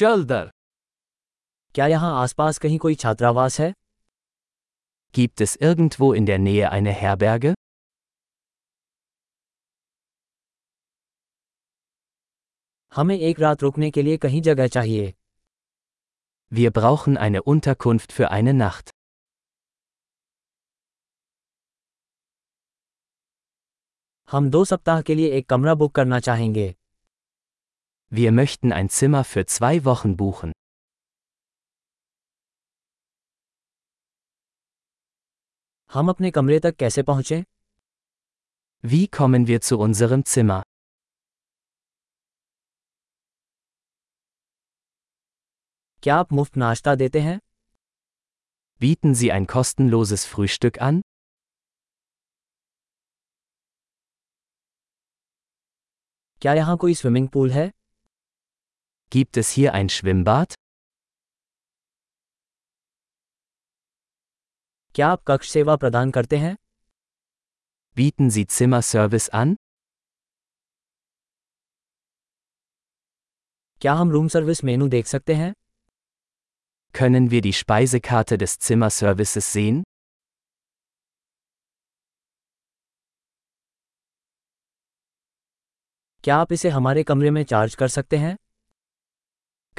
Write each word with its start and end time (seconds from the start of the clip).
चल 0.00 0.24
दर 0.24 0.50
क्या 1.74 1.86
यहाँ 1.86 2.12
आसपास 2.22 2.58
कहीं 2.58 2.78
कोई 2.78 2.94
छात्रावास 2.94 3.58
है 3.60 3.72
Gibt 5.14 5.42
es 5.44 5.52
irgendwo 5.68 6.08
in 6.20 6.28
der 6.30 6.38
Nähe 6.38 6.70
eine 6.70 6.94
Herberge? 7.00 7.52
हमें 12.92 13.16
एक 13.18 13.40
रात 13.40 13.62
रुकने 13.62 13.90
के 13.90 14.02
लिए 14.02 14.16
कहीं 14.16 14.42
जगह 14.42 14.66
चाहिए 14.78 15.12
Wir 16.52 16.72
brauchen 16.80 17.20
eine 17.28 17.44
Unterkunft 17.54 18.18
für 18.18 18.32
eine 18.38 18.58
Nacht. 18.62 18.90
हम 24.28 24.50
दो 24.50 24.64
सप्ताह 24.64 25.02
के 25.02 25.14
लिए 25.14 25.30
एक 25.38 25.48
कमरा 25.48 25.74
बुक 25.74 25.94
करना 25.94 26.20
चाहेंगे 26.20 26.74
Wir 28.09 28.31
möchten 28.31 28.71
ein 28.71 28.89
Zimmer 28.89 29.23
für 29.23 29.45
zwei 29.45 29.83
Wochen 29.85 30.15
buchen. 30.17 30.51
हम 35.93 36.09
अपने 36.09 36.31
कमरे 36.31 36.59
तक 36.59 36.75
कैसे 36.75 37.03
पहुँचें 37.03 37.43
Wie 38.83 39.07
kommen 39.17 39.47
wir 39.47 39.61
zu 39.61 39.77
unserem 39.79 40.23
Zimmer? 40.25 40.61
क्या 46.03 46.15
आप 46.15 46.33
मुफ्त 46.33 46.57
नाश्ता 46.57 46.95
देते 46.95 47.19
हैं 47.19 47.39
Bieten 48.81 49.15
Sie 49.21 49.31
ein 49.31 49.47
kostenloses 49.55 50.25
Frühstück 50.33 50.81
an? 50.89 51.01
क्या 56.41 56.53
यहाँ 56.53 56.77
कोई 56.77 56.93
स्विमिंग 56.93 57.29
पूल 57.29 57.51
है 57.51 57.71
Gibt 59.12 59.36
es 59.36 59.50
hier 59.50 59.72
ein 59.74 59.88
Schwimmbad? 59.88 60.54
क्या 64.94 65.08
आप 65.08 65.22
कक्ष 65.28 65.48
सेवा 65.50 65.76
प्रदान 65.76 66.10
करते 66.10 66.36
हैं 66.36 66.54
Bieten 67.96 68.30
Sie 68.36 68.44
Zimmerservice 68.56 69.28
an? 69.40 69.54
क्या 73.80 73.92
हम 73.92 74.10
रूम 74.10 74.28
सर्विस 74.28 74.62
मेनू 74.64 74.88
देख 74.88 75.06
सकते 75.06 75.34
हैं 75.34 75.52
Können 76.94 77.28
wir 77.32 77.42
die 77.46 77.54
Speisekarte 77.62 78.38
des 78.42 78.58
Zimmerservices 78.68 79.48
sehen? 79.56 79.82
क्या 86.24 86.36
आप 86.36 86.52
इसे 86.52 86.68
हमारे 86.68 87.02
कमरे 87.02 87.30
में 87.30 87.44
चार्ज 87.44 87.74
कर 87.74 87.88
सकते 87.88 88.16
हैं 88.16 88.36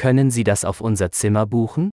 Können 0.00 0.30
Sie 0.30 0.44
das 0.44 0.64
auf 0.64 0.80
unser 0.80 1.10
Zimmer 1.10 1.46
buchen? 1.46 1.90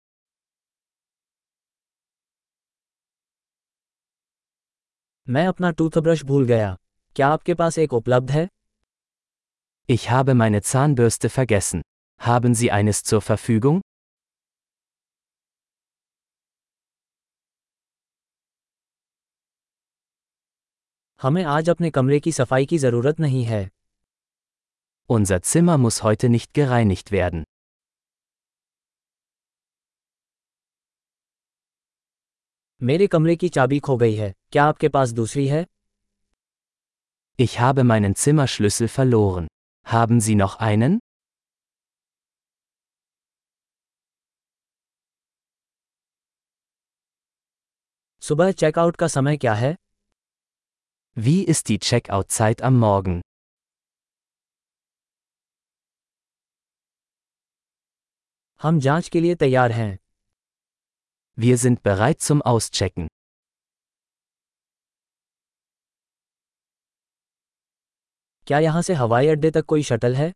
मैं 5.28 5.46
अपना 5.46 5.70
टूथब्रश 5.78 6.22
भूल 6.24 6.44
गया 6.46 6.76
क्या 7.16 7.28
आपके 7.28 7.54
पास 7.54 7.78
एक 7.78 7.92
उपलब्ध 7.92 8.30
है 8.30 8.48
Ich 9.88 10.04
habe 10.10 10.34
meine 10.34 10.60
Zahnbürste 10.68 11.28
vergessen. 11.38 11.82
Haben 12.20 12.54
Sie 12.60 12.70
eines 12.78 13.02
zur 13.10 13.20
Verfügung? 13.26 13.80
हमें 21.20 21.42
आज 21.56 21.68
अपने 21.70 21.90
कमरे 21.90 22.18
की 22.20 22.32
सफाई 22.32 22.66
की 22.66 22.78
ज़रूरत 22.78 23.20
नहीं 23.20 23.44
है 23.44 23.64
Unser 25.10 25.38
Zimmer 25.50 25.76
muss 25.78 26.02
heute 26.02 26.28
nicht 26.36 26.52
gereinigt 26.54 27.12
werden. 27.12 27.44
मेरे 32.82 33.06
कमरे 33.06 33.36
की 33.36 33.48
चाबी 33.48 33.78
खो 33.80 33.96
गई 33.96 34.14
है 34.14 34.32
क्या 34.52 34.64
आपके 34.64 34.88
पास 34.88 35.10
दूसरी 35.20 35.46
है 35.48 35.64
Ich 37.38 37.54
habe 37.60 37.82
meinen 37.84 38.14
Zimmerschlüssel 38.14 38.88
verloren. 38.88 39.46
Haben 39.86 40.20
Sie 40.26 40.36
noch 40.42 40.54
einen? 40.68 40.98
सुबह 48.22 48.52
चेकआउट 48.52 48.96
का 48.96 49.06
समय 49.08 49.36
क्या 49.36 49.54
है 49.54 49.74
Wie 51.16 51.38
ist 51.52 51.68
die 51.70 51.78
Checkout-Zeit 51.88 52.62
am 52.68 52.80
Morgen? 52.84 53.20
हम 58.60 58.78
जांच 58.80 59.08
के 59.08 59.20
लिए 59.20 59.34
तैयार 59.34 59.72
हैं 59.72 59.98
Wir 61.38 61.58
sind 61.58 61.82
bereit 61.82 62.20
zum 62.20 62.40
Auschecken. 62.42 63.08
क्या 68.46 68.58
यहाँ 68.58 68.82
से 68.82 68.94
हवाई 68.94 69.26
अड्डे 69.28 69.50
तक 69.50 69.64
कोई 69.68 69.82
शटल 69.82 70.14
है 70.16 70.32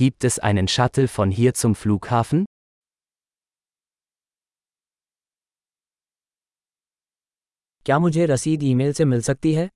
Gibt 0.00 0.24
es 0.24 0.38
einen 0.48 0.68
Shuttle 0.74 1.08
von 1.14 1.30
hier 1.38 1.52
zum 1.62 1.74
Flughafen? 1.80 2.44
क्या 7.84 7.98
मुझे 7.98 8.26
रसीद 8.26 8.62
ईमेल 8.62 8.92
से 8.92 9.04
मिल 9.04 9.22
सकती 9.30 9.52
है 9.54 9.68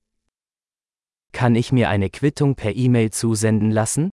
Kann 1.34 1.56
ich 1.61 1.72
mir 1.77 1.89
eine 1.89 2.11
Quittung 2.17 2.55
per 2.55 2.72
E-Mail 2.84 3.11
zusenden 3.21 3.71
lassen? 3.71 4.11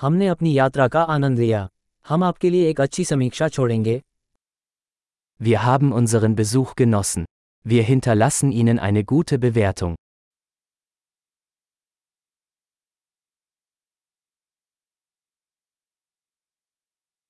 हमने 0.00 0.26
अपनी 0.28 0.52
यात्रा 0.58 0.88
का 0.88 1.02
आनंद 1.14 1.38
लिया 1.38 1.68
हम 2.06 2.24
आपके 2.24 2.50
लिए 2.50 2.68
एक 2.70 2.80
अच्छी 2.80 3.04
समीक्षा 3.04 3.48
छोड़ेंगे 3.48 4.00
Wir 5.40 5.62
haben 5.62 5.92
unseren 5.92 6.34
Besuch 6.36 6.74
genossen. 6.76 7.24
Wir 7.66 7.82
hinterlassen 7.82 8.52
Ihnen 8.52 8.78
eine 8.78 9.04
gute 9.04 9.38
Bewertung. 9.38 9.94